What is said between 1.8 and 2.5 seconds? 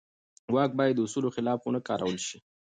کارول شي.